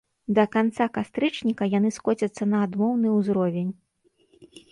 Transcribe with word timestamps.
Да 0.37 0.43
канца 0.53 0.87
кастрычніка 0.95 1.67
яны 1.77 1.91
скоцяцца 1.99 2.43
на 2.53 2.63
адмоўны 2.69 3.07
ўзровень. 3.19 3.71